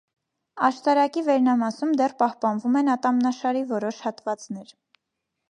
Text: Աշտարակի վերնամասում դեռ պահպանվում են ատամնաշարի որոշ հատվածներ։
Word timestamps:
Աշտարակի 0.69 1.21
վերնամասում 1.27 1.91
դեռ 1.99 2.15
պահպանվում 2.23 2.81
են 2.83 2.91
ատամնաշարի 2.95 3.63
որոշ 3.75 4.03
հատվածներ։ 4.09 4.75